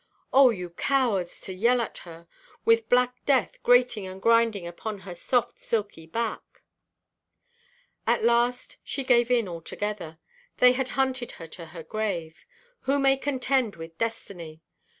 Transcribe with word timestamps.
Oh, 0.33 0.49
you 0.49 0.71
cowards, 0.71 1.39
to 1.41 1.53
yell 1.53 1.79
at 1.79 1.99
her! 1.99 2.27
with 2.65 2.89
black 2.89 3.23
death 3.27 3.61
grating 3.61 4.07
and 4.07 4.19
grinding 4.19 4.65
upon 4.65 5.01
her 5.01 5.13
soft 5.13 5.59
silky 5.59 6.07
back! 6.07 6.63
At 8.07 8.23
last, 8.23 8.77
she 8.83 9.03
gave 9.03 9.29
in 9.29 9.47
altogether. 9.47 10.17
They 10.57 10.71
had 10.71 10.89
hunted 10.97 11.33
her 11.33 11.45
to 11.49 11.67
her 11.67 11.83
grave. 11.83 12.47
Who 12.89 12.97
may 12.97 13.15
contend 13.15 13.75
with 13.75 13.95
destiny? 13.99 14.63